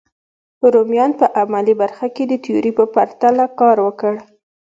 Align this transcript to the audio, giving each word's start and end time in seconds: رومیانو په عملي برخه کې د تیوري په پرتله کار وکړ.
رومیانو 0.73 1.17
په 1.21 1.25
عملي 1.41 1.73
برخه 1.81 2.07
کې 2.15 2.23
د 2.27 2.33
تیوري 2.43 2.71
په 2.79 2.85
پرتله 2.95 3.45
کار 3.59 3.77
وکړ. 3.85 4.13